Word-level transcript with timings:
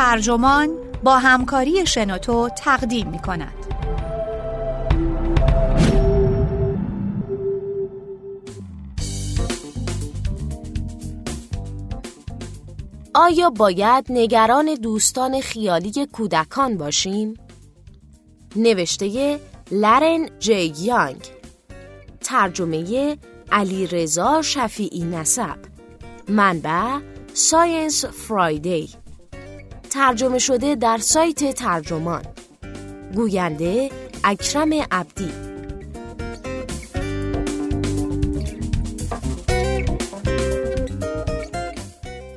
ترجمان 0.00 0.76
با 1.02 1.18
همکاری 1.18 1.86
شنوتو 1.86 2.48
تقدیم 2.48 3.08
می 3.08 3.18
کند. 3.18 3.52
آیا 13.14 13.50
باید 13.50 14.06
نگران 14.10 14.74
دوستان 14.74 15.40
خیالی 15.40 16.06
کودکان 16.12 16.76
باشیم؟ 16.76 17.34
نوشته 18.56 19.40
لرن 19.70 20.28
جی 20.38 20.74
یانگ 20.78 21.26
ترجمه 22.20 23.16
علی 23.52 23.86
رضا 23.86 24.42
شفیعی 24.42 25.04
نسب 25.04 25.58
منبع 26.28 26.98
ساینس 27.34 28.04
فرایدی 28.04 28.90
ترجمه 29.90 30.38
شده 30.38 30.74
در 30.74 30.98
سایت 30.98 31.54
ترجمان 31.54 32.22
گوینده 33.14 33.90
اکرم 34.24 34.72
عبدی 34.90 35.32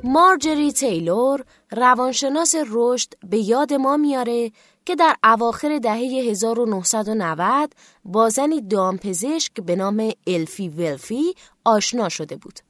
مارجری 0.04 0.72
تیلور 0.72 1.44
روانشناس 1.70 2.54
رشد 2.70 3.14
به 3.30 3.38
یاد 3.38 3.74
ما 3.74 3.96
میاره 3.96 4.52
که 4.86 4.94
در 4.94 5.16
اواخر 5.24 5.78
دهه 5.78 5.98
1990 6.30 7.72
با 8.04 8.28
زنی 8.28 8.60
دامپزشک 8.60 9.52
به 9.60 9.76
نام 9.76 10.12
الفی 10.26 10.68
ولفی 10.68 11.34
آشنا 11.64 12.08
شده 12.08 12.36
بود. 12.36 12.60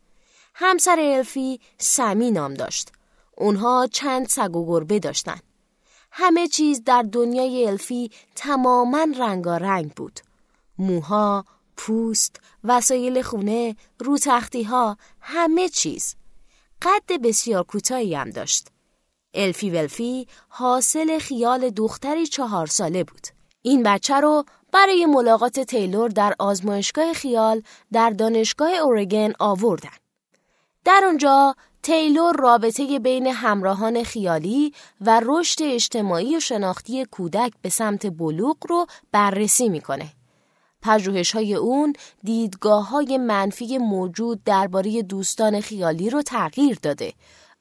همسر 0.55 0.97
الفی 1.01 1.61
سمی 1.79 2.31
نام 2.31 2.55
داشت. 2.55 2.89
اونها 3.37 3.89
چند 3.93 4.29
سگ 4.29 4.57
و 4.57 4.67
گربه 4.67 4.99
داشتن. 4.99 5.39
همه 6.11 6.49
چیز 6.49 6.83
در 6.85 7.03
دنیای 7.03 7.69
الفی 7.69 8.11
تماما 8.35 9.07
رنگارنگ 9.19 9.91
بود. 9.91 10.21
موها، 10.79 11.45
پوست، 11.77 12.41
وسایل 12.65 13.23
خونه، 13.23 13.77
رو 13.99 14.19
ها، 14.67 14.97
همه 15.21 15.69
چیز. 15.69 16.17
قد 16.83 17.21
بسیار 17.23 17.65
کوتاهی 17.65 18.15
هم 18.15 18.31
داشت. 18.31 18.69
الفی 19.35 19.71
ولفی 19.71 20.29
حاصل 20.49 21.19
خیال 21.19 21.71
دختری 21.71 22.27
چهار 22.27 22.67
ساله 22.67 23.05
بود. 23.05 23.27
این 23.63 23.83
بچه 23.83 24.15
رو 24.15 24.45
برای 24.73 25.07
ملاقات 25.07 25.61
تیلور 25.61 26.09
در 26.09 26.35
آزمایشگاه 26.39 27.13
خیال 27.13 27.63
در 27.93 28.11
دانشگاه 28.11 28.71
اورگن 28.71 29.33
آوردن. 29.39 29.91
در 30.85 31.03
اونجا 31.05 31.55
تیلور 31.85 32.37
رابطه 32.37 32.99
بین 32.99 33.27
همراهان 33.27 34.03
خیالی 34.03 34.73
و 35.01 35.21
رشد 35.25 35.63
اجتماعی 35.63 36.37
و 36.37 36.41
شناختی 36.41 37.05
کودک 37.05 37.53
به 37.63 37.69
سمت 37.69 38.07
بلوغ 38.07 38.57
رو 38.69 38.87
بررسی 39.13 39.69
می‌کنه. 39.69 40.13
پژوهش 40.83 41.33
های 41.33 41.55
اون 41.55 41.93
دیدگاه 42.23 42.89
های 42.89 43.19
منفی 43.19 43.79
موجود 43.79 44.45
درباره 44.45 45.03
دوستان 45.03 45.61
خیالی 45.61 46.11
رو 46.11 46.23
تغییر 46.23 46.79
داده 46.83 47.13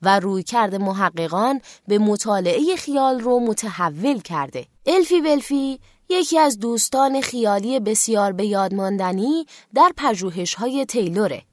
و 0.01 0.19
رویکرد 0.19 0.75
محققان 0.75 1.61
به 1.87 1.97
مطالعه 1.99 2.75
خیال 2.75 3.19
رو 3.19 3.39
متحول 3.39 4.19
کرده. 4.21 4.65
الفی 4.85 5.21
بلفی 5.21 5.79
یکی 6.09 6.39
از 6.39 6.59
دوستان 6.59 7.21
خیالی 7.21 7.79
بسیار 7.79 8.31
به 8.31 8.45
یاد 8.45 8.73
ماندنی 8.73 9.45
در 9.73 9.91
پژوهش 9.97 10.53
های 10.53 10.85
تیلوره. 10.85 11.43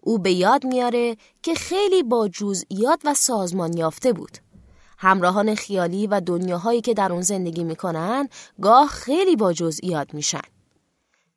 او 0.00 0.18
به 0.18 0.32
یاد 0.32 0.64
میاره 0.66 1.16
که 1.42 1.54
خیلی 1.54 2.02
با 2.02 2.28
جزئیات 2.28 3.00
و 3.04 3.14
سازمان 3.14 3.76
یافته 3.76 4.12
بود. 4.12 4.38
همراهان 4.98 5.54
خیالی 5.54 6.06
و 6.06 6.20
دنیاهایی 6.20 6.80
که 6.80 6.94
در 6.94 7.12
اون 7.12 7.22
زندگی 7.22 7.64
می‌کنن 7.64 8.28
گاه 8.62 8.88
خیلی 8.88 9.36
با 9.36 9.52
جزئیات 9.52 10.14
میشن. 10.14 10.40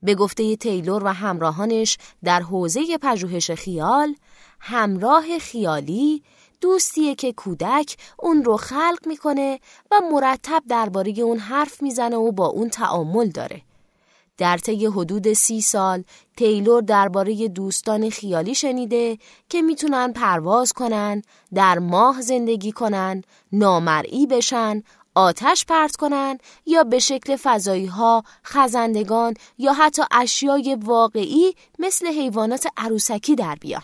به 0.04 0.16
گفته 0.16 0.56
تیلور 0.56 1.04
و 1.04 1.08
همراهانش 1.08 1.98
در 2.24 2.42
حوزه 2.42 2.98
پژوهش 3.02 3.52
خیال، 3.52 4.16
همراه 4.60 5.40
خیالی 5.40 6.24
دوستیه 6.62 7.16
که 7.16 7.34
کودک 7.34 7.98
اون 8.20 8.44
رو 8.44 8.58
خلق 8.58 9.00
می‌کنه 9.06 9.60
و 9.92 9.96
مرتب 10.12 10.64
درباره 10.70 11.14
اون 11.20 11.38
حرف 11.38 11.82
می‌زنه 11.82 12.16
و 12.16 12.32
با 12.32 12.46
اون 12.46 12.70
تعامل 12.70 13.28
داره. 13.30 13.62
در 14.38 14.58
طی 14.58 14.86
حدود 14.86 15.34
سی 15.34 15.62
سال 15.62 16.04
تیلور 16.38 16.82
درباره 16.82 17.48
دوستان 17.48 18.10
خیالی 18.10 18.56
شنیده 18.56 19.18
که 19.50 19.62
می‌تونن 19.62 20.14
پرواز 20.14 20.74
کنن، 20.74 21.22
در 21.54 21.80
ماه 21.80 22.22
زندگی 22.22 22.72
کنن، 22.72 23.24
نامرئی 23.52 24.28
بشن، 24.28 24.84
آتش 25.16 25.66
پرت 25.66 25.96
کنن 25.96 26.38
یا 26.66 26.84
به 26.84 27.00
شکل 27.00 27.36
فضایی 27.36 27.86
ها، 27.86 28.24
خزندگان 28.46 29.34
یا 29.58 29.74
حتی 29.74 30.02
اشیای 30.12 30.78
واقعی 30.82 31.56
مثل 31.80 32.08
حیوانات 32.08 32.68
عروسکی 32.78 33.36
در 33.36 33.56
بیان. 33.56 33.84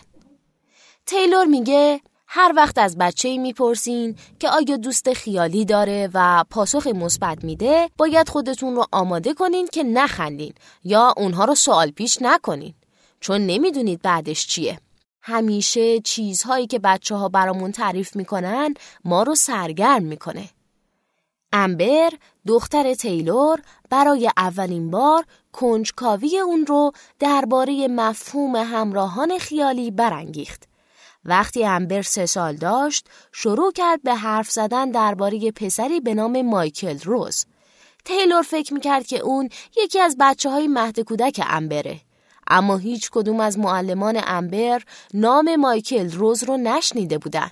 تیلور 1.06 1.44
میگه 1.44 2.00
هر 2.32 2.52
وقت 2.56 2.78
از 2.78 2.98
بچه 2.98 3.38
می‌پرسین 3.38 4.16
که 4.38 4.48
آیا 4.48 4.76
دوست 4.76 5.12
خیالی 5.12 5.64
داره 5.64 6.10
و 6.14 6.44
پاسخ 6.50 6.86
مثبت 6.86 7.44
میده 7.44 7.90
باید 7.98 8.28
خودتون 8.28 8.76
رو 8.76 8.84
آماده 8.92 9.34
کنین 9.34 9.66
که 9.66 9.82
نخندین 9.82 10.54
یا 10.84 11.14
اونها 11.16 11.44
رو 11.44 11.54
سوال 11.54 11.90
پیش 11.90 12.18
نکنین 12.22 12.74
چون 13.20 13.46
نمی‌دونید 13.46 14.02
بعدش 14.02 14.46
چیه. 14.46 14.80
همیشه 15.22 16.00
چیزهایی 16.00 16.66
که 16.66 16.78
بچه 16.78 17.14
ها 17.14 17.28
برامون 17.28 17.72
تعریف 17.72 18.16
می‌کنن 18.16 18.74
ما 19.04 19.22
رو 19.22 19.34
سرگرم 19.34 20.02
می‌کنه. 20.02 20.48
امبر 21.52 22.10
دختر 22.46 22.94
تیلور 22.94 23.62
برای 23.90 24.30
اولین 24.36 24.90
بار 24.90 25.24
کنجکاوی 25.52 26.38
اون 26.38 26.66
رو 26.66 26.92
درباره 27.18 27.88
مفهوم 27.88 28.56
همراهان 28.56 29.38
خیالی 29.38 29.90
برانگیخت. 29.90 30.69
وقتی 31.24 31.64
امبر 31.64 32.02
سه 32.02 32.26
سال 32.26 32.56
داشت 32.56 33.08
شروع 33.32 33.72
کرد 33.72 34.02
به 34.02 34.14
حرف 34.14 34.50
زدن 34.50 34.90
درباره 34.90 35.50
پسری 35.50 36.00
به 36.00 36.14
نام 36.14 36.42
مایکل 36.42 36.98
روز. 37.04 37.46
تیلور 38.04 38.42
فکر 38.42 38.74
می‌کرد 38.74 39.06
که 39.06 39.18
اون 39.18 39.48
یکی 39.76 40.00
از 40.00 40.16
بچه 40.20 40.50
های 40.50 40.68
مهد 40.68 41.00
کودک 41.00 41.40
امبره. 41.46 42.00
اما 42.46 42.76
هیچ 42.76 43.10
کدوم 43.10 43.40
از 43.40 43.58
معلمان 43.58 44.20
امبر 44.26 44.82
نام 45.14 45.56
مایکل 45.56 46.10
روز 46.12 46.44
رو 46.44 46.56
نشنیده 46.56 47.18
بودن. 47.18 47.50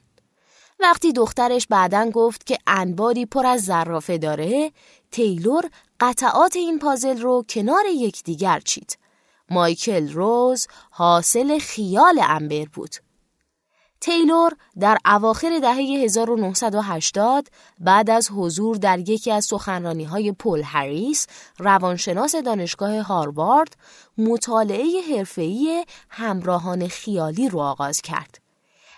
وقتی 0.80 1.12
دخترش 1.12 1.66
بعدا 1.66 2.10
گفت 2.10 2.46
که 2.46 2.58
انباری 2.66 3.26
پر 3.26 3.46
از 3.46 3.64
زرافه 3.64 4.18
داره، 4.18 4.72
تیلور 5.10 5.70
قطعات 6.00 6.56
این 6.56 6.78
پازل 6.78 7.20
رو 7.20 7.44
کنار 7.48 7.86
یکدیگر 7.86 8.60
چید. 8.60 8.98
مایکل 9.50 10.12
روز 10.12 10.66
حاصل 10.90 11.58
خیال 11.58 12.20
امبر 12.22 12.64
بود. 12.64 12.94
تیلور 14.00 14.52
در 14.80 14.98
اواخر 15.04 15.58
دهه 15.58 15.74
1980 15.74 17.48
بعد 17.80 18.10
از 18.10 18.30
حضور 18.30 18.76
در 18.76 18.98
یکی 18.98 19.32
از 19.32 19.44
سخنرانی 19.44 20.04
های 20.04 20.32
پل 20.32 20.62
هریس 20.62 21.26
روانشناس 21.58 22.36
دانشگاه 22.36 23.00
هاروارد 23.00 23.76
مطالعه 24.18 24.86
حرفه‌ای 25.16 25.84
همراهان 26.08 26.88
خیالی 26.88 27.48
رو 27.48 27.60
آغاز 27.60 28.00
کرد. 28.00 28.38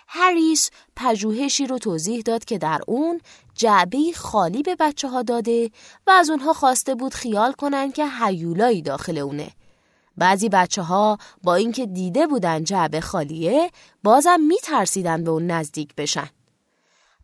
هریس 0.07 0.69
پژوهشی 0.95 1.67
رو 1.67 1.77
توضیح 1.77 2.21
داد 2.21 2.45
که 2.45 2.57
در 2.57 2.81
اون 2.87 3.21
جعبه 3.55 3.97
خالی 4.15 4.63
به 4.63 4.75
بچه 4.79 5.07
ها 5.07 5.21
داده 5.21 5.71
و 6.07 6.11
از 6.11 6.29
اونها 6.29 6.53
خواسته 6.53 6.95
بود 6.95 7.13
خیال 7.13 7.51
کنن 7.51 7.91
که 7.91 8.05
هیولایی 8.07 8.81
داخل 8.81 9.17
اونه 9.17 9.51
بعضی 10.17 10.49
بچه 10.49 10.81
ها 10.81 11.17
با 11.43 11.55
اینکه 11.55 11.85
دیده 11.85 12.27
بودن 12.27 12.63
جعبه 12.63 13.01
خالیه 13.01 13.71
بازم 14.03 14.39
میترسیدن 14.39 15.23
به 15.23 15.31
اون 15.31 15.47
نزدیک 15.47 15.95
بشن. 15.95 16.29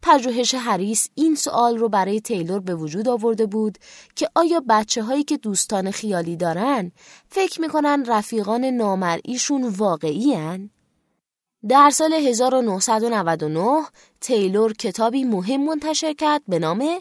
پژوهش 0.01 0.53
هریس 0.53 1.09
این 1.15 1.35
سوال 1.35 1.77
رو 1.77 1.89
برای 1.89 2.21
تیلور 2.21 2.59
به 2.59 2.75
وجود 2.75 3.07
آورده 3.07 3.45
بود 3.45 3.77
که 4.15 4.29
آیا 4.35 4.63
بچه 4.69 5.03
هایی 5.03 5.23
که 5.23 5.37
دوستان 5.37 5.91
خیالی 5.91 6.37
دارن 6.37 6.91
فکر 7.29 7.61
می‌کنن 7.61 8.05
رفیقان 8.05 8.65
نامرئیشون 8.65 9.67
واقعی 9.67 10.33
هن؟ 10.33 10.69
در 11.69 11.89
سال 11.89 12.13
1999 12.13 13.83
تیلور 14.21 14.73
کتابی 14.73 15.23
مهم 15.23 15.65
منتشر 15.65 16.13
کرد 16.13 16.41
به 16.47 16.59
نام 16.59 16.99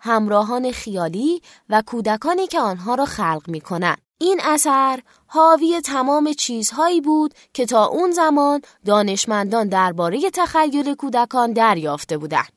همراهان 0.00 0.72
خیالی 0.72 1.42
و 1.68 1.82
کودکانی 1.86 2.46
که 2.46 2.60
آنها 2.60 2.94
را 2.94 3.04
خلق 3.04 3.42
می 3.48 3.62
این 4.18 4.40
اثر 4.44 5.00
حاوی 5.30 5.80
تمام 5.80 6.32
چیزهایی 6.32 7.00
بود 7.00 7.34
که 7.52 7.66
تا 7.66 7.86
اون 7.86 8.10
زمان 8.10 8.62
دانشمندان 8.84 9.68
درباره 9.68 10.30
تخیل 10.30 10.94
کودکان 10.94 11.52
دریافته 11.52 12.18
بودند. 12.18 12.52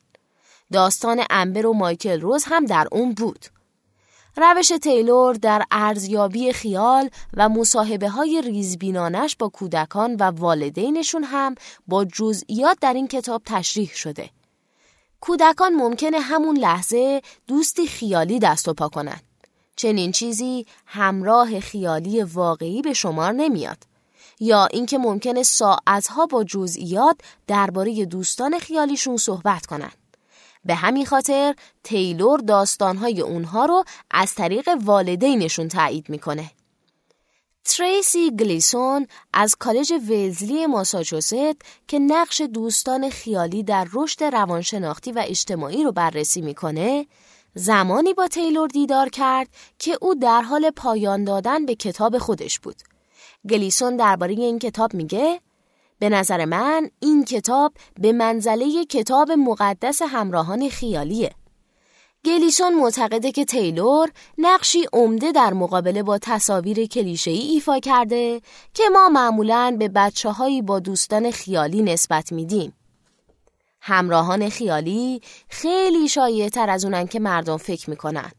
داستان 0.72 1.22
امبر 1.30 1.66
و 1.66 1.72
مایکل 1.72 2.20
روز 2.20 2.44
هم 2.44 2.66
در 2.66 2.88
اون 2.92 3.12
بود. 3.12 3.46
روش 4.36 4.68
تیلور 4.68 5.34
در 5.34 5.62
ارزیابی 5.70 6.52
خیال 6.52 7.10
و 7.34 7.48
مصاحبه 7.48 8.08
های 8.08 8.42
ریزبینانش 8.42 9.36
با 9.36 9.48
کودکان 9.48 10.16
و 10.16 10.22
والدینشون 10.22 11.24
هم 11.24 11.54
با 11.86 12.04
جزئیات 12.04 12.78
در 12.80 12.94
این 12.94 13.08
کتاب 13.08 13.42
تشریح 13.46 13.90
شده. 13.94 14.30
کودکان 15.20 15.74
ممکنه 15.74 16.20
همون 16.20 16.56
لحظه 16.56 17.22
دوستی 17.46 17.86
خیالی 17.86 18.38
دست 18.38 18.68
و 18.68 18.74
پا 18.74 18.88
کنن. 18.88 19.20
چنین 19.76 20.12
چیزی 20.12 20.66
همراه 20.86 21.60
خیالی 21.60 22.22
واقعی 22.22 22.82
به 22.82 22.92
شمار 22.92 23.32
نمیاد. 23.32 23.78
یا 24.40 24.66
اینکه 24.66 24.98
ممکنه 24.98 25.42
ساعتها 25.42 26.26
با 26.26 26.44
جزئیات 26.44 27.16
درباره 27.46 28.04
دوستان 28.04 28.58
خیالیشون 28.58 29.16
صحبت 29.16 29.66
کنن. 29.66 29.92
به 30.64 30.74
همین 30.74 31.06
خاطر 31.06 31.54
تیلور 31.84 32.40
داستانهای 32.40 33.20
اونها 33.20 33.64
رو 33.64 33.84
از 34.10 34.34
طریق 34.34 34.68
والدینشون 34.84 35.68
تایید 35.68 36.08
می‌کنه. 36.08 36.50
تریسی 37.64 38.30
گلیسون 38.30 39.06
از 39.32 39.56
کالج 39.56 39.92
ویزلی 40.08 40.66
ماساچوست 40.66 41.56
که 41.88 41.98
نقش 41.98 42.40
دوستان 42.40 43.10
خیالی 43.10 43.62
در 43.62 43.88
رشد 43.92 44.24
روانشناختی 44.24 45.12
و 45.12 45.24
اجتماعی 45.26 45.84
رو 45.84 45.92
بررسی 45.92 46.40
می‌کنه 46.40 47.06
زمانی 47.54 48.14
با 48.14 48.28
تیلور 48.28 48.68
دیدار 48.68 49.08
کرد 49.08 49.48
که 49.78 49.98
او 50.00 50.14
در 50.14 50.42
حال 50.42 50.70
پایان 50.70 51.24
دادن 51.24 51.66
به 51.66 51.74
کتاب 51.74 52.18
خودش 52.18 52.58
بود. 52.58 52.76
گلیسون 53.48 53.96
درباره 53.96 54.32
این 54.32 54.58
کتاب 54.58 54.94
میگه 54.94 55.40
به 55.98 56.08
نظر 56.08 56.44
من 56.44 56.90
این 57.00 57.24
کتاب 57.24 57.72
به 58.00 58.12
منزله 58.12 58.84
کتاب 58.84 59.32
مقدس 59.32 60.02
همراهان 60.02 60.68
خیالیه. 60.68 61.30
گلیسون 62.24 62.74
معتقده 62.74 63.32
که 63.32 63.44
تیلور 63.44 64.10
نقشی 64.38 64.86
عمده 64.92 65.32
در 65.32 65.52
مقابله 65.52 66.02
با 66.02 66.18
تصاویر 66.18 66.86
کلیشه‌ای 66.86 67.38
ایفا 67.38 67.78
کرده 67.78 68.40
که 68.74 68.82
ما 68.92 69.08
معمولاً 69.08 69.76
به 69.78 69.88
بچه 69.88 70.30
هایی 70.30 70.62
با 70.62 70.78
دوستان 70.78 71.30
خیالی 71.30 71.82
نسبت 71.82 72.32
میدیم. 72.32 72.72
همراهان 73.84 74.48
خیالی 74.48 75.20
خیلی 75.48 76.08
شایع 76.08 76.48
تر 76.48 76.70
از 76.70 76.84
اونن 76.84 77.06
که 77.06 77.20
مردم 77.20 77.56
فکر 77.56 77.90
می‌کنن. 77.90 78.30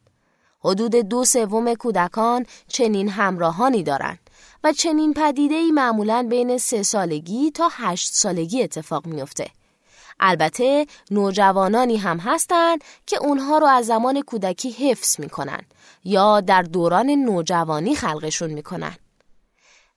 حدود 0.59 0.95
دو 0.95 1.25
سوم 1.25 1.73
کودکان 1.73 2.45
چنین 2.67 3.09
همراهانی 3.09 3.83
دارن 3.83 4.17
و 4.63 4.73
چنین 4.73 5.13
پدیده 5.13 5.55
ای 5.55 5.71
معمولا 5.71 6.27
بین 6.29 6.57
سه 6.57 6.83
سالگی 6.83 7.51
تا 7.51 7.69
هشت 7.71 8.13
سالگی 8.13 8.63
اتفاق 8.63 9.05
میفته. 9.05 9.47
البته 10.19 10.85
نوجوانانی 11.11 11.97
هم 11.97 12.17
هستند 12.17 12.83
که 13.07 13.17
اونها 13.17 13.57
رو 13.57 13.67
از 13.67 13.85
زمان 13.85 14.21
کودکی 14.21 14.71
حفظ 14.71 15.19
می‌کنن 15.19 15.61
یا 16.03 16.41
در 16.41 16.61
دوران 16.61 17.09
نوجوانی 17.09 17.95
خلقشون 17.95 18.49
می‌کنن. 18.49 18.95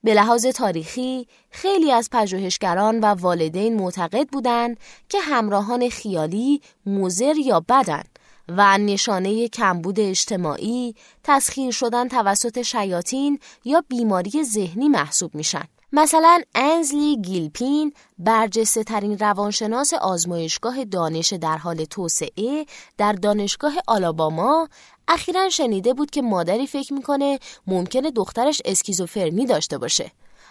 به 0.06 0.14
لحاظ 0.14 0.46
تاریخی 0.46 1.28
خیلی 1.50 1.92
از 1.92 2.08
پژوهشگران 2.12 3.00
و 3.00 3.06
والدین 3.06 3.76
معتقد 3.76 4.28
بودند 4.28 4.76
که 5.08 5.20
همراهان 5.20 5.88
خیالی 5.88 6.60
مزر 6.86 7.36
یا 7.36 7.60
بدن 7.68 8.02
و 8.48 8.78
نشانه 8.78 9.48
کمبود 9.48 10.00
اجتماعی، 10.00 10.94
تسخیر 11.24 11.70
شدن 11.70 12.08
توسط 12.08 12.62
شیاطین 12.62 13.38
یا 13.64 13.84
بیماری 13.88 14.44
ذهنی 14.44 14.88
محسوب 14.88 15.34
میشن. 15.34 15.64
مثلا 15.92 16.40
انزلی 16.54 17.16
گیلپین 17.16 17.92
برجسته 18.18 18.84
ترین 18.84 19.18
روانشناس 19.18 19.94
آزمایشگاه 19.94 20.84
دانش 20.84 21.32
در 21.32 21.56
حال 21.56 21.84
توسعه 21.84 22.66
در 22.98 23.12
دانشگاه 23.12 23.72
آلاباما 23.86 24.68
اخیرا 25.08 25.48
شنیده 25.48 25.94
بود 25.94 26.10
که 26.10 26.22
مادری 26.22 26.66
فکر 26.66 26.94
می‌کنه 26.94 27.38
ممکنه 27.66 28.10
دخترش 28.10 28.62
اسکیزوفرنی 28.64 29.46
داشته 29.46 29.78
باشه. 29.78 30.10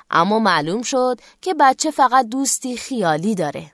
اما 0.10 0.40
معلوم 0.40 0.81
شد 0.81 1.19
که 1.42 1.54
بچه 1.54 1.92
فقط 1.92 2.25
دوستی 2.25 2.78
خیالی 2.78 3.36
داره. 3.36 3.72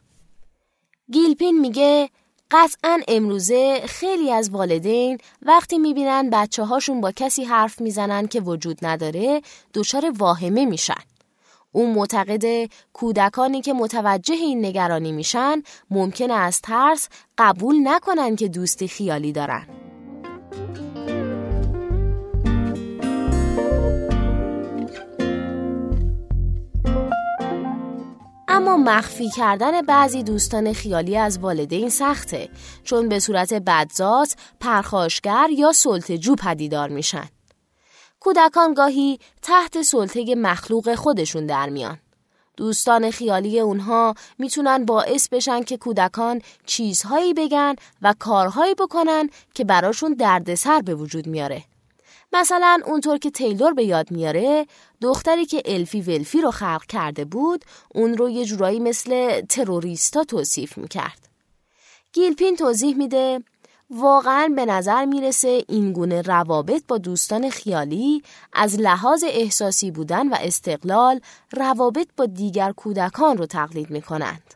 گیلپین 1.12 1.60
میگه 1.60 2.10
قطعا 2.52 3.00
امروزه 3.08 3.82
خیلی 3.86 4.32
از 4.32 4.50
والدین 4.50 5.18
وقتی 5.42 5.78
می‌بینن 5.78 6.30
بچه 6.30 6.64
هاشون 6.64 7.02
با 7.02 7.12
کسی 7.12 7.44
حرف 7.44 7.82
می‌زنن 7.82 8.28
که 8.28 8.42
وجود 8.42 8.86
نداره 8.86 9.42
دچار 9.74 10.14
واهمه 10.18 10.66
میشن. 10.66 11.02
او 11.72 11.94
معتقد 11.94 12.70
کودکانی 12.94 13.62
که 13.62 13.74
متوجه 13.74 14.36
این 14.36 14.66
نگرانی 14.66 15.12
میشن 15.12 15.62
ممکنه 15.90 16.34
از 16.34 16.62
ترس 16.62 17.10
قبول 17.38 17.76
نکنن 17.84 18.36
که 18.36 18.48
دوستی 18.48 18.88
خیالی 18.88 19.32
دارن. 19.32 19.68
اما 28.54 28.78
مخفی 28.78 29.30
کردن 29.30 29.82
بعضی 29.82 30.24
دوستان 30.24 30.74
خیالی 30.74 31.18
از 31.18 31.40
والدین 31.40 31.90
سخته 31.90 32.50
چون 32.84 33.10
به 33.10 33.20
صورت 33.20 33.54
بدزاز، 33.54 34.36
پرخاشگر 34.60 35.48
یا 35.58 35.72
سلطجو 35.72 36.36
پدیدار 36.36 36.90
میشن. 36.90 37.26
کودکان 38.20 38.74
گاهی 38.74 39.20
تحت 39.42 39.82
سلطه 39.82 40.36
مخلوق 40.36 40.96
خودشون 40.96 41.46
در 41.46 41.70
میان. 41.70 42.00
دوستان 42.58 43.12
خیالی 43.12 43.60
اونها 43.60 44.16
می‌تونن 44.38 44.86
باعث 44.86 45.28
بشن 45.30 45.64
که 45.64 45.78
کودکان 45.78 46.42
چیزهایی 46.66 47.34
بگن 47.34 47.76
و 48.02 48.14
کارهایی 48.20 48.76
بکنن 48.76 49.30
که 49.54 49.64
براشون 49.64 50.14
دردسر 50.14 50.82
به 50.82 50.96
وجود 50.96 51.28
میاره. 51.28 51.64
مثلا 52.34 52.80
اونطور 52.86 53.18
که 53.18 53.32
تیلور 53.32 53.74
به 53.74 53.84
یاد 53.84 54.12
میاره 54.12 54.68
دختری 55.02 55.46
که 55.46 55.62
الفی 55.66 56.02
ولفی 56.02 56.42
رو 56.42 56.52
خلق 56.52 56.86
کرده 56.86 57.26
بود 57.26 57.66
اون 57.96 58.18
رو 58.18 58.30
یه 58.30 58.46
جورایی 58.46 58.80
مثل 58.80 59.42
تروریستا 59.42 60.24
توصیف 60.24 60.78
می‌کرد. 60.78 61.30
گیلپین 62.14 62.56
توضیح 62.56 62.98
میده 62.98 63.44
واقعا 63.90 64.54
به 64.56 64.66
نظر 64.66 65.06
می‌رسه 65.06 65.64
این 65.70 65.94
گونه 65.94 66.22
روابط 66.22 66.84
با 66.88 66.98
دوستان 66.98 67.50
خیالی 67.50 68.24
از 68.54 68.80
لحاظ 68.80 69.24
احساسی 69.28 69.92
بودن 69.92 70.28
و 70.28 70.36
استقلال 70.40 71.22
روابط 71.52 72.08
با 72.18 72.26
دیگر 72.26 72.72
کودکان 72.72 73.38
رو 73.38 73.46
تقلید 73.46 73.90
می‌کنند. 73.90 74.54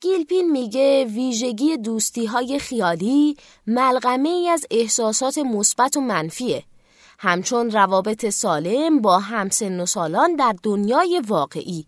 گیلپین 0.00 0.50
میگه 0.50 1.04
ویژگی 1.04 1.76
دوستی 1.76 2.26
های 2.26 2.58
خیالی 2.58 3.36
ملغمه 3.66 4.28
ای 4.28 4.48
از 4.48 4.66
احساسات 4.70 5.38
مثبت 5.38 5.96
و 5.96 6.00
منفیه 6.00 6.64
همچون 7.24 7.70
روابط 7.70 8.28
سالم 8.28 9.00
با 9.00 9.18
همسن 9.18 9.80
و 9.80 9.86
سالان 9.86 10.36
در 10.36 10.54
دنیای 10.62 11.22
واقعی 11.28 11.86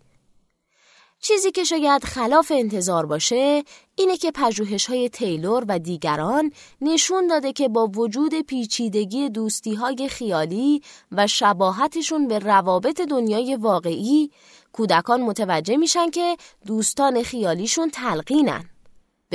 چیزی 1.19 1.51
که 1.51 1.63
شاید 1.63 2.03
خلاف 2.03 2.51
انتظار 2.55 3.05
باشه 3.05 3.63
اینه 3.95 4.17
که 4.17 4.31
پژوهش 4.31 4.85
های 4.85 5.09
تیلور 5.09 5.65
و 5.67 5.79
دیگران 5.79 6.51
نشون 6.81 7.27
داده 7.27 7.53
که 7.53 7.67
با 7.67 7.87
وجود 7.87 8.41
پیچیدگی 8.41 9.29
دوستی 9.29 9.73
های 9.73 10.09
خیالی 10.09 10.81
و 11.11 11.27
شباهتشون 11.27 12.27
به 12.27 12.39
روابط 12.39 13.01
دنیای 13.01 13.55
واقعی 13.55 14.31
کودکان 14.73 15.21
متوجه 15.21 15.77
میشن 15.77 16.09
که 16.09 16.37
دوستان 16.65 17.23
خیالیشون 17.23 17.89
تلقینن. 17.89 18.74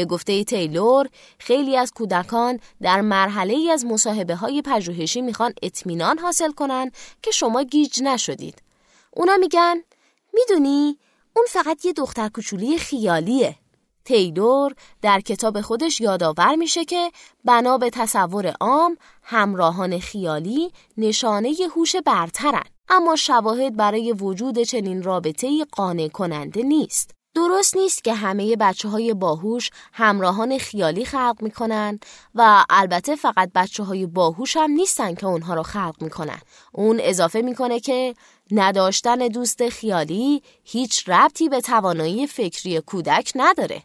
به 0.00 0.06
گفته 0.06 0.44
تیلور 0.44 1.08
خیلی 1.38 1.76
از 1.76 1.92
کودکان 1.92 2.60
در 2.82 3.00
مرحله 3.00 3.54
ای 3.54 3.70
از 3.70 3.84
مصاحبه 3.84 4.34
های 4.34 4.62
پژوهشی 4.62 5.20
می‌خوان 5.20 5.52
اطمینان 5.62 6.18
حاصل 6.18 6.52
کنن 6.52 6.90
که 7.22 7.30
شما 7.30 7.62
گیج 7.62 8.02
نشدید. 8.02 8.62
اونا 9.10 9.36
میگن 9.36 9.76
می‌دونی 10.34 10.98
اون 11.36 11.46
فقط 11.48 11.84
یه 11.84 11.92
دختر 11.92 12.28
کوچولی 12.28 12.78
خیالیه. 12.78 13.56
تیلور 14.04 14.74
در 15.02 15.20
کتاب 15.20 15.60
خودش 15.60 16.00
یادآور 16.00 16.54
میشه 16.54 16.84
که 16.84 17.10
بنا 17.44 17.78
به 17.78 17.90
تصور 17.90 18.54
عام 18.60 18.96
همراهان 19.22 19.98
خیالی 19.98 20.72
نشانه 20.96 21.54
هوش 21.76 21.96
برترن 21.96 22.64
اما 22.88 23.16
شواهد 23.16 23.76
برای 23.76 24.12
وجود 24.12 24.58
چنین 24.58 25.02
رابطه 25.02 25.64
قانع 25.72 26.08
کننده 26.08 26.62
نیست. 26.62 27.19
درست 27.34 27.76
نیست 27.76 28.04
که 28.04 28.14
همه 28.14 28.56
بچه 28.56 28.88
های 28.88 29.14
باهوش 29.14 29.70
همراهان 29.92 30.58
خیالی 30.58 31.04
خلق 31.04 31.36
می‌کنن 31.40 31.98
و 32.34 32.64
البته 32.70 33.16
فقط 33.16 33.50
بچه 33.54 33.82
های 33.82 34.06
باهوش 34.06 34.56
هم 34.56 34.70
نیستن 34.70 35.14
که 35.14 35.26
اونها 35.26 35.54
رو 35.54 35.62
خلق 35.62 35.96
می‌کنن. 36.00 36.40
اون 36.72 37.00
اضافه 37.02 37.42
می‌کنه 37.42 37.80
که 37.80 38.14
نداشتن 38.50 39.16
دوست 39.16 39.68
خیالی 39.68 40.42
هیچ 40.64 41.08
ربطی 41.08 41.48
به 41.48 41.60
توانایی 41.60 42.26
فکری 42.26 42.80
کودک 42.80 43.32
نداره. 43.34 43.82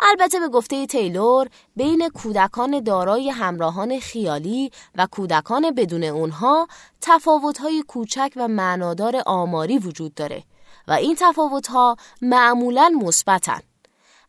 البته 0.00 0.40
به 0.40 0.48
گفته 0.48 0.86
تیلور 0.86 1.48
بین 1.76 2.08
کودکان 2.08 2.80
دارای 2.80 3.30
همراهان 3.30 4.00
خیالی 4.00 4.70
و 4.94 5.06
کودکان 5.10 5.70
بدون 5.70 6.04
اونها 6.04 6.68
تفاوت‌های 7.00 7.84
کوچک 7.88 8.32
و 8.36 8.48
معنادار 8.48 9.22
آماری 9.26 9.78
وجود 9.78 10.14
داره 10.14 10.44
و 10.88 10.92
این 10.92 11.16
تفاوت‌ها 11.20 11.96
معمولاً 12.22 12.92
مثبتن. 13.02 13.60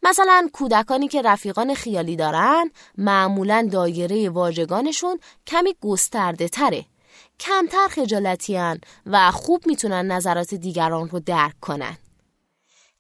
مثلا 0.04 0.50
کودکانی 0.54 1.08
که 1.08 1.22
رفیقان 1.22 1.74
خیالی 1.74 2.16
دارن 2.16 2.72
معمولا 2.98 3.70
دایره 3.72 4.30
واژگانشون 4.30 5.20
کمی 5.48 5.76
گسترده 5.82 6.48
تره 6.48 6.86
کمتر 7.40 7.88
خجالتیان 7.88 8.80
و 9.06 9.32
خوب 9.32 9.68
می‌تونن 9.68 10.12
نظرات 10.12 10.54
دیگران 10.54 11.10
رو 11.10 11.20
درک 11.20 11.60
کنن. 11.62 11.98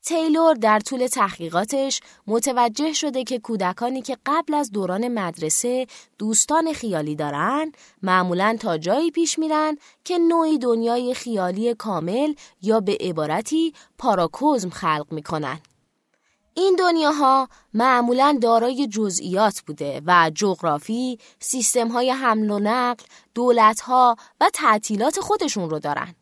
تیلور 0.07 0.53
در 0.53 0.79
طول 0.79 1.07
تحقیقاتش 1.07 2.01
متوجه 2.27 2.93
شده 2.93 3.23
که 3.23 3.39
کودکانی 3.39 4.01
که 4.01 4.17
قبل 4.25 4.53
از 4.53 4.71
دوران 4.71 5.07
مدرسه 5.07 5.87
دوستان 6.17 6.73
خیالی 6.73 7.15
دارن 7.15 7.71
معمولا 8.03 8.57
تا 8.59 8.77
جایی 8.77 9.11
پیش 9.11 9.39
میرن 9.39 9.77
که 10.03 10.17
نوعی 10.17 10.57
دنیای 10.57 11.13
خیالی 11.13 11.73
کامل 11.73 12.33
یا 12.61 12.79
به 12.79 12.97
عبارتی 13.01 13.73
پاراکوزم 13.97 14.69
خلق 14.69 15.05
می‌کنن. 15.11 15.59
این 16.53 16.75
دنیاها 16.79 17.49
معمولا 17.73 18.39
دارای 18.41 18.87
جزئیات 18.87 19.61
بوده 19.61 20.01
و 20.05 20.31
جغرافی، 20.35 21.19
سیستم 21.39 21.87
های 21.87 22.09
حمل 22.09 22.51
و 22.51 22.59
نقل، 22.59 23.03
دولت 23.35 23.81
ها 23.81 24.15
و 24.41 24.49
تعطیلات 24.53 25.19
خودشون 25.19 25.69
رو 25.69 25.79
دارن. 25.79 26.15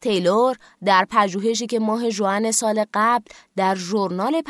تیلور 0.00 0.56
در 0.84 1.06
پژوهشی 1.10 1.66
که 1.66 1.78
ماه 1.78 2.10
جوان 2.10 2.52
سال 2.52 2.84
قبل 2.94 3.24
در 3.56 3.74
ژورنال 3.74 4.42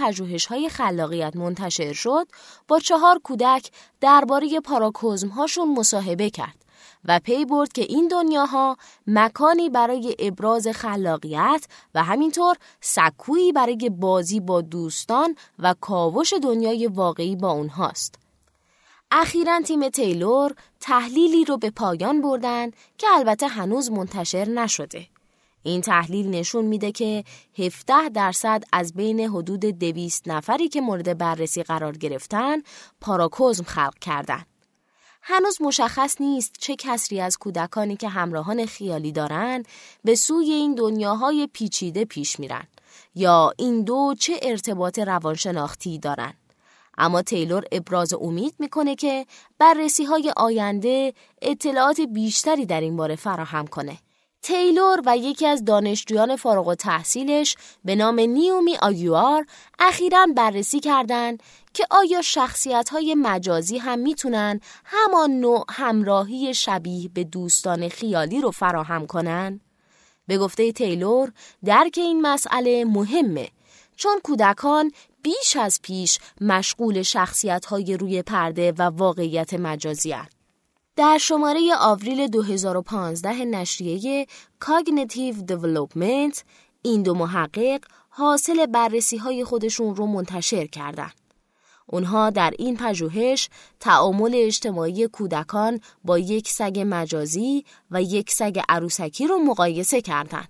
های 0.49 0.69
خلاقیت 0.69 1.37
منتشر 1.37 1.93
شد 1.93 2.29
با 2.69 2.79
چهار 2.79 3.19
کودک 3.19 3.71
درباره 4.00 4.61
پاراکوزم 4.61 5.29
هاشون 5.29 5.75
مصاحبه 5.75 6.31
کرد 6.31 6.67
و 7.05 7.21
پی 7.25 7.45
برد 7.45 7.73
که 7.73 7.83
این 7.83 8.09
دنیاها 8.09 8.76
مکانی 9.07 9.71
برای 9.71 10.17
ابراز 10.19 10.69
خلاقیت 10.69 11.67
و 11.95 12.03
همینطور 12.03 12.57
سکویی 12.81 13.53
برای 13.53 13.91
بازی 13.91 14.41
با 14.41 14.61
دوستان 14.61 15.35
و 15.59 15.75
کاوش 15.81 16.33
دنیای 16.33 16.87
واقعی 16.87 17.37
با 17.37 17.50
اونهاست. 17.50 18.19
اخیرا 19.11 19.61
تیم 19.61 19.88
تیلور 19.88 20.55
تحلیلی 20.81 21.45
رو 21.45 21.57
به 21.57 21.71
پایان 21.71 22.23
بردن 22.23 22.71
که 22.99 23.07
البته 23.15 23.49
هنوز 23.49 23.91
منتشر 23.91 24.49
نشده. 24.49 25.07
این 25.66 25.80
تحلیل 25.80 26.30
نشون 26.30 26.64
میده 26.64 26.92
که 26.92 27.25
17 27.58 28.08
درصد 28.08 28.64
از 28.73 28.94
بین 28.94 29.20
حدود 29.20 29.61
200 29.61 30.28
نفری 30.28 30.68
که 30.68 30.80
مورد 30.80 31.18
بررسی 31.18 31.62
قرار 31.62 31.96
گرفتن 31.96 32.56
پاراکوزم 33.00 33.64
خلق 33.64 33.99
کردن. 33.99 34.42
هنوز 35.23 35.62
مشخص 35.62 36.20
نیست 36.20 36.54
چه 36.58 36.76
کسری 36.76 37.20
از 37.20 37.38
کودکانی 37.38 37.96
که 37.96 38.08
همراهان 38.08 38.66
خیالی 38.66 39.12
دارند 39.12 39.68
به 40.04 40.14
سوی 40.14 40.50
این 40.50 40.75
دنیاهای 40.75 41.49
پیچیده 41.52 42.04
پیش 42.04 42.40
میرن 42.40 42.64
یا 43.14 43.52
این 43.58 43.82
دو 43.82 44.14
چه 44.18 44.40
ارتباط 44.42 44.99
روانشناختی 44.99 45.99
دارن. 45.99 46.35
اما 46.99 47.23
تیلور 47.23 47.64
ابراز 47.73 48.14
امید 48.14 48.54
می‌کنه 48.58 48.94
که 48.94 49.26
بررسی 49.58 50.04
های 50.04 50.32
آینده 50.37 51.14
اطلاعات 51.42 52.00
بیشتری 52.00 52.66
در 52.66 52.80
این 52.80 52.96
باره 52.96 53.16
فراهم 53.16 53.66
کنه. 53.66 53.99
تیلور 54.43 55.02
و 55.07 55.16
یکی 55.16 55.47
از 55.47 55.64
دانشجویان 55.64 56.37
فارغ 56.37 56.75
تحصیلش 56.75 57.57
به 57.85 57.95
نام 57.95 58.21
نیومی 58.21 58.76
آگیوار 58.76 59.47
اخیرا 59.78 60.26
بررسی 60.37 60.81
کردند 60.81 61.43
که 61.75 61.87
آیا 61.90 62.23
شخصیت 62.23 62.88
های 62.88 63.14
مجازی 63.14 63.78
هم 63.78 63.99
می‌تونن 63.99 64.61
همان 64.85 65.31
نوع 65.31 65.64
همراهی 65.71 66.55
شبیه 66.55 67.09
به 67.09 67.25
دوستان 67.25 67.88
خیالی 67.88 68.40
رو 68.40 68.50
فراهم 68.50 69.07
کنن؟ 69.07 69.61
به 70.26 70.38
گفته 70.38 70.73
تیلور 70.73 71.33
درک 71.64 71.95
این 71.97 72.21
مسئله 72.21 72.85
مهمه 72.85 73.49
چون 73.97 74.21
کودکان 74.25 74.93
بیش 75.23 75.57
از 75.57 75.81
پیش 75.83 76.19
مشغول 76.40 77.02
شخصیت 77.02 77.66
های 77.66 77.97
روی 77.97 78.23
پرده 78.23 78.73
و 78.73 78.83
واقعیت 78.83 79.55
مجازی 79.55 80.12
هست. 80.12 80.36
در 80.97 81.19
شماره 81.19 81.61
آوریل 81.79 82.26
2015 82.26 83.45
نشریه 83.45 84.26
Cognitive 84.65 85.37
Development 85.53 86.41
این 86.83 87.03
دو 87.03 87.15
محقق 87.15 87.81
حاصل 88.09 88.67
بررسی 88.67 89.17
های 89.17 89.45
خودشون 89.45 89.97
رو 89.97 90.07
منتشر 90.07 90.67
کردند. 90.67 91.12
اونها 91.87 92.31
در 92.31 92.55
این 92.59 92.76
پژوهش 92.76 93.49
تعامل 93.81 94.33
اجتماعی 94.35 95.09
کودکان 95.09 95.81
با 96.05 96.19
یک 96.19 96.49
سگ 96.49 96.85
مجازی 96.87 97.65
و 97.91 98.03
یک 98.03 98.31
سگ 98.31 98.62
عروسکی 98.69 99.26
رو 99.26 99.38
مقایسه 99.38 100.00
کردند. 100.00 100.49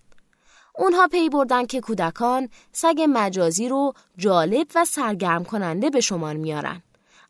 اونها 0.75 1.09
پی 1.09 1.29
بردن 1.29 1.67
که 1.67 1.81
کودکان 1.81 2.49
سگ 2.73 3.07
مجازی 3.09 3.69
رو 3.69 3.93
جالب 4.19 4.67
و 4.75 4.85
سرگرم 4.85 5.45
کننده 5.45 5.91
به 5.91 6.01
شمار 6.01 6.37
میارن. 6.37 6.83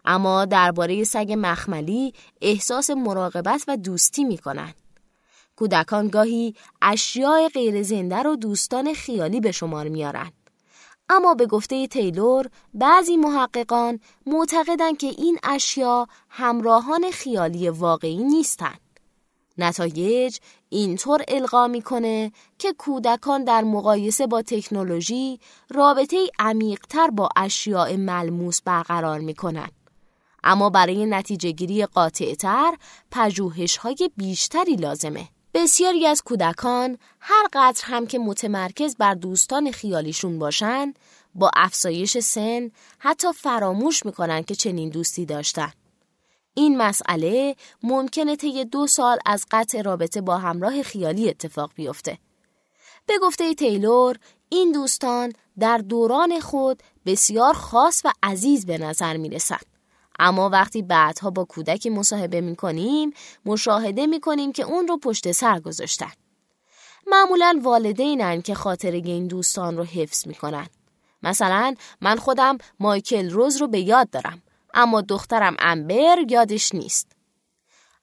اما 0.07 0.45
درباره 0.45 1.05
سگ 1.05 1.35
مخملی 1.39 2.15
احساس 2.41 2.91
مراقبت 2.91 3.65
و 3.69 3.77
دوستی 3.77 4.25
می 4.25 4.39
کنند. 4.39 4.75
کودکان 5.57 6.09
گاهی 6.09 6.55
اشیاء 6.83 7.49
غیر 7.49 7.83
زنده 7.83 8.23
رو 8.23 8.37
دوستان 8.37 8.95
خیالی 8.95 9.41
به 9.41 9.53
شمار 9.53 9.89
میارن. 9.89 10.33
اما 11.09 11.35
به 11.35 11.47
گفته 11.47 11.87
تیلور 11.87 12.51
بعضی 12.75 13.17
محققان 13.17 14.01
معتقدند 14.27 14.99
که 14.99 15.07
این 15.07 15.39
اشیا 15.43 16.07
همراهان 16.29 17.11
خیالی 17.11 17.69
واقعی 17.69 18.25
نیستند. 18.25 18.81
نتایج 19.59 20.39
اینطور 20.69 21.25
القا 21.29 21.67
می‌کنه 21.67 22.33
که 22.59 22.73
کودکان 22.73 23.45
در 23.45 23.65
مقایسه 23.65 24.27
با 24.27 24.43
تکنولوژی 24.43 25.41
رابطه 25.71 26.31
عمیقتر 26.39 27.11
با 27.11 27.29
اشیاء 27.37 27.97
ملموس 27.97 28.63
برقرار 28.63 29.19
می‌کنند. 29.21 29.73
اما 30.47 30.71
برای 30.71 31.07
نتیجه 31.07 31.50
گیری 31.50 31.87
قاطعتر 31.87 32.75
پژوهش 33.11 33.76
های 33.76 34.11
بیشتری 34.17 34.76
لازمه. 34.76 35.29
بسیاری 35.55 36.07
از 36.07 36.23
کودکان 36.23 36.99
هر 37.21 37.47
قدر 37.53 37.81
هم 37.85 38.07
که 38.07 38.19
متمرکز 38.19 38.97
بر 38.97 39.15
دوستان 39.15 39.71
خیالیشون 39.71 40.38
باشن 40.38 40.95
با 41.35 41.50
افزایش 41.57 42.19
سن 42.19 42.71
حتی 42.99 43.33
فراموش 43.33 44.07
می‌کنن 44.07 44.43
که 44.43 44.55
چنین 44.55 44.88
دوستی 44.88 45.26
داشتن. 45.26 45.73
این 46.55 46.76
مسئله 46.76 47.57
ممکنه 47.83 48.37
طی 48.37 48.65
دو 48.65 48.87
سال 48.87 49.19
از 49.26 49.47
قطع 49.50 49.83
رابطه 49.83 50.21
با 50.21 50.38
همراه 50.38 50.83
خیالی 50.83 51.29
اتفاق 51.29 51.71
بیفته. 51.75 52.19
به 53.07 53.19
گفته 53.23 53.55
تیلور 53.55 54.17
این 54.49 54.73
دوستان 54.73 55.33
در 55.59 55.79
دوران 55.79 56.41
خود 56.41 56.83
بسیار 57.07 57.55
خاص 57.55 58.03
و 58.05 58.12
عزیز 58.23 58.67
به 58.67 58.79
نظر 58.79 59.17
می 59.17 59.29
اما 60.19 60.49
وقتی 60.49 60.83
بعدها 60.83 61.31
با 61.31 61.45
کودکی 61.45 61.91
مصاحبه 61.91 62.41
می 62.41 62.57
کنیم 62.57 63.13
مشاهده 63.45 64.07
می 64.07 64.21
کنیم 64.21 64.53
که 64.53 64.63
اون 64.63 64.89
رو 64.89 64.99
پشت 64.99 65.33
سر 65.33 65.61
گذاشتن. 65.61 66.13
معمولا 67.07 67.61
والدینن 67.63 68.43
که 68.43 68.55
خاطره 68.55 69.03
این 69.05 69.27
دوستان 69.27 69.77
رو 69.77 69.85
حفظ 69.85 70.27
می 70.27 70.35
کنن. 70.35 70.67
مثلا 71.23 71.75
من 72.01 72.17
خودم 72.17 72.59
مایکل 72.81 73.31
روز 73.31 73.57
رو 73.57 73.69
به 73.69 73.81
یاد 73.81 74.11
دارم 74.11 74.43
اما 74.75 75.01
دخترم 75.01 75.57
امبر 75.59 76.19
یادش 76.29 76.75
نیست. 76.75 77.13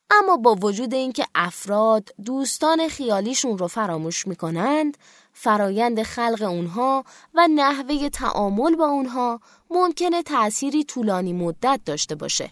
اما 0.10 0.38
با 0.38 0.56
وجود 0.56 0.94
اینکه 0.94 1.26
افراد 1.36 2.10
دوستان 2.26 2.88
خیالیشون 2.88 3.58
رو 3.58 3.68
فراموش 3.68 4.28
می‌کنند 4.28 4.98
فرایند 5.34 6.04
خلق 6.04 6.42
اونها 6.42 7.04
و 7.34 7.48
نحوه 7.48 8.10
تعامل 8.10 8.76
با 8.76 8.86
اونها 8.86 9.40
ممکنه 9.70 10.24
تأثیری 10.24 10.84
طولانی 10.84 11.34
مدت 11.34 11.82
داشته 11.86 12.16
باشه. 12.16 12.52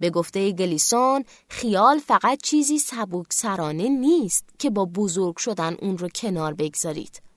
به 0.00 0.10
گفته 0.10 0.52
گلیسون 0.52 1.24
خیال 1.48 1.98
فقط 1.98 2.42
چیزی 2.42 2.78
سبک 2.78 3.32
سرانه 3.32 3.88
نیست 3.88 4.44
که 4.58 4.70
با 4.70 4.84
بزرگ 4.84 5.36
شدن 5.36 5.76
اون 5.82 5.98
رو 5.98 6.08
کنار 6.08 6.54
بگذارید. 6.54 7.29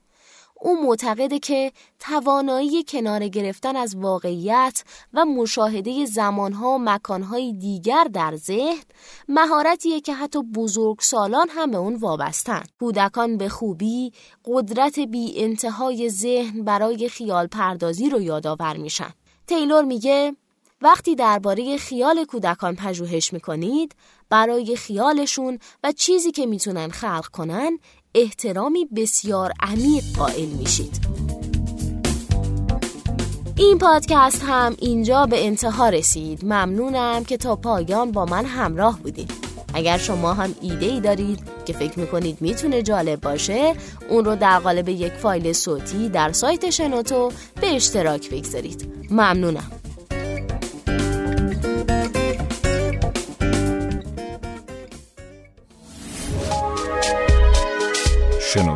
او 0.64 0.86
معتقده 0.86 1.38
که 1.38 1.72
توانایی 1.98 2.84
کنار 2.88 3.28
گرفتن 3.28 3.76
از 3.76 3.96
واقعیت 3.96 4.84
و 5.14 5.24
مشاهده 5.24 6.06
زمانها 6.06 6.68
و 6.68 6.78
مکانهای 6.78 7.52
دیگر 7.52 8.04
در 8.12 8.36
ذهن 8.36 8.82
مهارتیه 9.28 10.00
که 10.00 10.14
حتی 10.14 10.42
بزرگ 10.42 11.00
سالان 11.00 11.48
هم 11.50 11.70
به 11.70 11.76
اون 11.76 11.94
وابستن. 11.94 12.62
کودکان 12.78 13.36
به 13.36 13.48
خوبی 13.48 14.12
قدرت 14.44 14.98
بی 14.98 15.32
انتهای 15.36 16.10
ذهن 16.10 16.64
برای 16.64 17.08
خیال 17.08 17.46
پردازی 17.46 18.10
رو 18.10 18.20
یادآور 18.20 18.76
میشن. 18.76 19.10
تیلور 19.46 19.84
میگه 19.84 20.36
وقتی 20.82 21.14
درباره 21.14 21.76
خیال 21.76 22.24
کودکان 22.24 22.76
پژوهش 22.76 23.32
می‌کنید 23.32 23.94
برای 24.30 24.76
خیالشون 24.76 25.58
و 25.84 25.92
چیزی 25.92 26.32
که 26.32 26.46
می‌تونن 26.46 26.88
خلق 26.88 27.26
کنن 27.26 27.78
احترامی 28.16 28.84
بسیار 28.84 29.52
عمیق 29.60 30.04
قائل 30.16 30.48
میشید. 30.48 31.00
این 33.56 33.78
پادکست 33.78 34.42
هم 34.46 34.74
اینجا 34.78 35.26
به 35.26 35.46
انتها 35.46 35.88
رسید. 35.88 36.44
ممنونم 36.44 37.24
که 37.24 37.36
تا 37.36 37.56
پایان 37.56 38.12
با 38.12 38.24
من 38.24 38.44
همراه 38.44 38.98
بودید. 38.98 39.30
اگر 39.74 39.98
شما 39.98 40.34
هم 40.34 40.54
ایده 40.62 40.86
ای 40.86 41.00
دارید 41.00 41.40
که 41.66 41.72
فکر 41.72 41.98
می‌کنید 41.98 42.36
می‌تونه 42.40 42.82
جالب 42.82 43.20
باشه 43.20 43.74
اون 44.08 44.24
رو 44.24 44.36
در 44.36 44.58
قالب 44.58 44.88
یک 44.88 45.12
فایل 45.12 45.52
صوتی 45.52 46.08
در 46.08 46.32
سایت 46.32 46.70
شنوتو 46.70 47.32
به 47.60 47.76
اشتراک 47.76 48.30
بگذارید. 48.30 48.92
ممنونم. 49.10 49.70